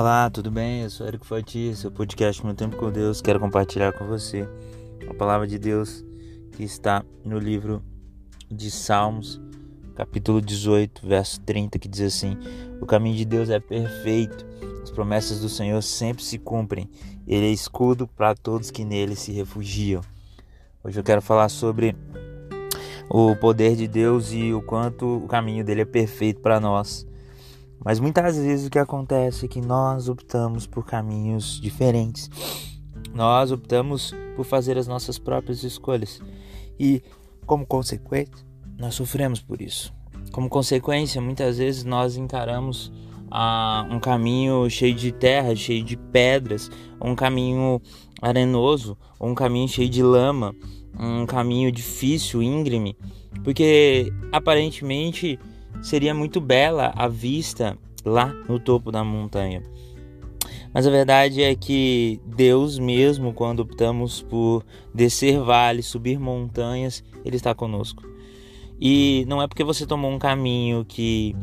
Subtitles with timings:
[0.00, 0.82] Olá, tudo bem?
[0.82, 3.20] Eu sou Eric Fati, seu podcast Meu Tempo com Deus.
[3.20, 4.48] Quero compartilhar com você
[5.10, 6.04] a palavra de Deus
[6.52, 7.82] que está no livro
[8.48, 9.40] de Salmos,
[9.96, 12.38] capítulo 18, verso 30, que diz assim:
[12.80, 14.46] O caminho de Deus é perfeito,
[14.84, 16.88] as promessas do Senhor sempre se cumprem,
[17.26, 20.00] Ele é escudo para todos que nele se refugiam.
[20.84, 21.96] Hoje eu quero falar sobre
[23.10, 27.07] o poder de Deus e o quanto o caminho dele é perfeito para nós.
[27.84, 32.30] Mas muitas vezes o que acontece é que nós optamos por caminhos diferentes.
[33.14, 36.20] Nós optamos por fazer as nossas próprias escolhas.
[36.78, 37.02] E,
[37.46, 38.34] como consequência,
[38.78, 39.92] nós sofremos por isso.
[40.32, 42.92] Como consequência, muitas vezes nós encaramos
[43.30, 46.70] ah, um caminho cheio de terra, cheio de pedras,
[47.02, 47.80] um caminho
[48.20, 50.54] arenoso, um caminho cheio de lama,
[50.98, 52.96] um caminho difícil, íngreme,
[53.44, 55.38] porque aparentemente
[55.82, 59.62] seria muito bela a vista lá no topo da montanha.
[60.72, 67.36] Mas a verdade é que Deus, mesmo quando optamos por descer vales, subir montanhas, Ele
[67.36, 68.06] está conosco.
[68.80, 71.34] E não é porque você tomou um caminho que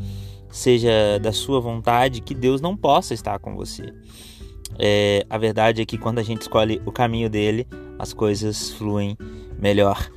[0.48, 3.92] seja da sua vontade que Deus não possa estar com você.
[4.78, 7.66] É, a verdade é que quando a gente escolhe o caminho dele,
[7.98, 9.16] as coisas fluem
[9.58, 10.10] melhor.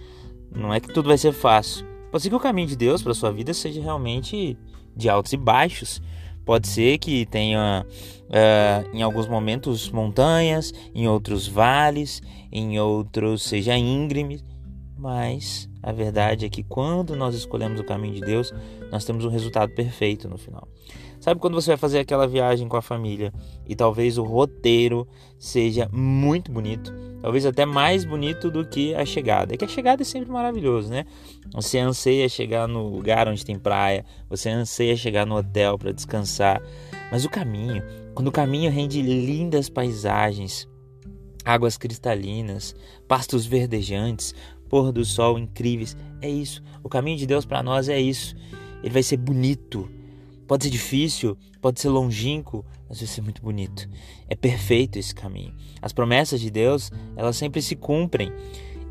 [0.54, 3.14] Não é que tudo vai ser fácil, Pode ser que o caminho de Deus para
[3.14, 4.58] sua vida seja realmente
[4.96, 6.02] de altos e baixos.
[6.46, 12.22] Pode ser que tenha uh, em alguns momentos montanhas, em outros vales,
[12.52, 14.42] em outros seja íngreme,
[14.98, 18.52] mas a verdade é que quando nós escolhemos o caminho de Deus,
[18.92, 20.68] nós temos um resultado perfeito no final.
[21.20, 23.34] Sabe quando você vai fazer aquela viagem com a família
[23.68, 25.06] e talvez o roteiro
[25.38, 29.54] seja muito bonito, talvez até mais bonito do que a chegada.
[29.54, 31.06] É que a chegada é sempre maravilhoso, né?
[31.54, 36.62] Você anseia chegar no lugar onde tem praia, você anseia chegar no hotel para descansar,
[37.12, 37.84] mas o caminho,
[38.16, 40.70] quando o caminho rende lindas paisagens,
[41.44, 42.76] águas cristalinas,
[43.08, 44.34] pastos verdejantes,
[44.70, 45.98] pôr do sol incríveis.
[46.22, 46.62] É isso.
[46.84, 48.36] O caminho de Deus para nós é isso.
[48.84, 49.90] Ele vai ser bonito.
[50.48, 53.88] Pode ser difícil, pode ser longínquo, mas vai ser muito bonito.
[54.28, 55.54] É perfeito esse caminho.
[55.82, 58.32] As promessas de Deus, elas sempre se cumprem.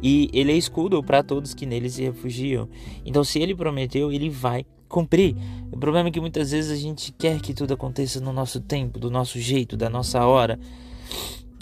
[0.01, 2.69] E ele é escudo para todos que nele se refugiam.
[3.05, 5.37] Então, se ele prometeu, ele vai cumprir.
[5.73, 8.99] O problema é que muitas vezes a gente quer que tudo aconteça no nosso tempo,
[8.99, 10.59] do nosso jeito, da nossa hora.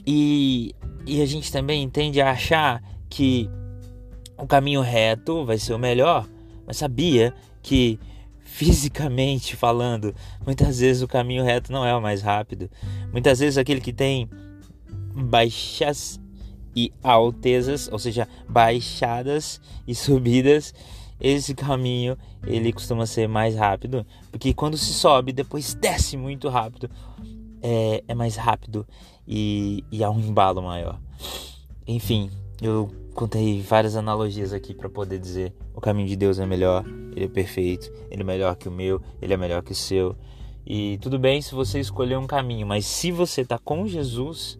[0.06, 0.74] E,
[1.06, 3.50] e a gente também tende a achar que
[4.38, 6.28] o caminho reto vai ser o melhor,
[6.66, 7.98] mas sabia que
[8.46, 10.14] fisicamente falando,
[10.46, 12.70] muitas vezes o caminho reto não é o mais rápido.
[13.12, 14.30] Muitas vezes aquele que tem
[15.14, 16.20] baixas
[16.74, 20.72] e altezas, ou seja, baixadas e subidas,
[21.20, 26.88] esse caminho ele costuma ser mais rápido, porque quando se sobe, depois desce muito rápido,
[27.62, 28.86] é, é mais rápido
[29.26, 31.00] e, e há um embalo maior.
[31.86, 32.30] Enfim,
[32.62, 36.84] eu contei várias analogias aqui para poder dizer o caminho de Deus é melhor,
[37.16, 40.14] ele é perfeito, ele é melhor que o meu, ele é melhor que o seu.
[40.66, 44.58] E tudo bem se você escolher um caminho, mas se você tá com Jesus,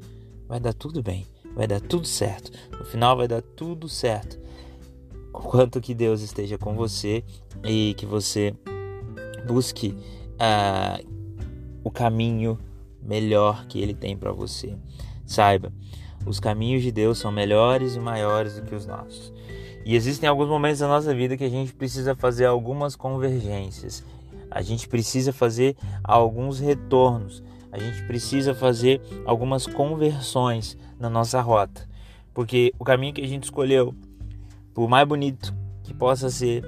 [0.48, 2.50] vai dar tudo bem, vai dar tudo certo.
[2.78, 4.38] No final vai dar tudo certo.
[5.32, 7.22] Quanto que Deus esteja com você
[7.62, 8.54] e que você
[9.46, 9.94] busque
[10.40, 11.06] uh,
[11.84, 12.58] o caminho
[13.02, 14.74] melhor que Ele tem para você.
[15.26, 15.72] Saiba,
[16.26, 19.32] os caminhos de Deus são melhores e maiores do que os nossos.
[19.84, 24.04] E existem alguns momentos da nossa vida que a gente precisa fazer algumas convergências.
[24.50, 27.42] A gente precisa fazer alguns retornos.
[27.70, 31.88] A gente precisa fazer algumas conversões na nossa rota.
[32.34, 33.94] Porque o caminho que a gente escolheu,
[34.74, 35.54] por mais bonito
[35.84, 36.64] que possa ser,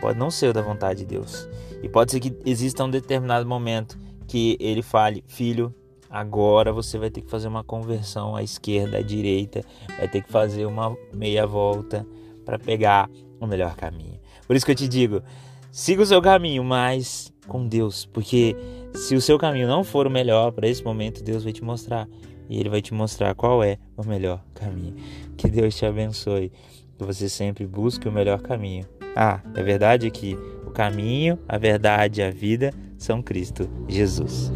[0.00, 1.48] pode não ser da vontade de Deus.
[1.82, 5.74] E pode ser que exista um determinado momento que ele fale: Filho,
[6.10, 9.62] Agora você vai ter que fazer uma conversão à esquerda, à direita,
[9.96, 12.06] vai ter que fazer uma meia volta
[12.44, 13.10] para pegar
[13.40, 14.18] o melhor caminho.
[14.46, 15.22] Por isso que eu te digo,
[15.70, 18.56] siga o seu caminho, mas com Deus, porque
[18.94, 22.08] se o seu caminho não for o melhor para esse momento, Deus vai te mostrar
[22.48, 24.94] e ele vai te mostrar qual é o melhor caminho.
[25.36, 26.50] Que Deus te abençoe,
[26.96, 28.86] que você sempre busque o melhor caminho.
[29.14, 30.34] Ah, é verdade que
[30.66, 34.50] o caminho, a verdade e a vida são Cristo Jesus.